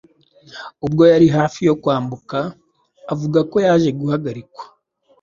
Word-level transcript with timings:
ubwo 0.85 1.03
yari 1.11 1.17
ari 1.27 1.27
hafi 1.37 1.61
kwambuka, 1.81 2.37
avuga 3.13 3.39
ko 3.51 3.57
yaje 3.65 3.89
guhagarikwa 3.99 4.63